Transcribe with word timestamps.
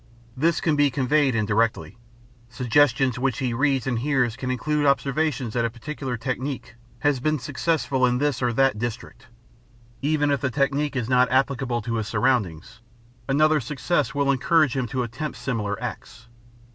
This 0.35 0.61
can 0.61 0.75
be 0.75 0.89
conveyed 0.89 1.35
indirectly: 1.35 1.95
suggestions 2.49 3.19
which 3.19 3.37
he 3.37 3.53
reads 3.53 3.85
and 3.85 3.99
hears 3.99 4.35
can 4.35 4.49
include 4.49 4.87
observations 4.87 5.53
that 5.53 5.63
a 5.63 5.69
particular 5.69 6.17
technique 6.17 6.73
has 7.01 7.19
been 7.19 7.37
successful 7.37 8.07
in 8.07 8.17
this 8.17 8.41
or 8.41 8.51
that 8.51 8.79
district. 8.79 9.27
Even 10.01 10.31
if 10.31 10.41
the 10.41 10.49
technique 10.49 10.95
is 10.95 11.07
not 11.07 11.31
applicable 11.31 11.83
to 11.83 11.97
his 11.97 12.07
surroundings, 12.07 12.81
another's 13.29 13.65
success 13.65 14.15
will 14.15 14.31
encourage 14.31 14.75
him 14.75 14.87
to 14.87 15.03
attempt 15.03 15.37
similar 15.37 15.79
acts. 15.79 16.27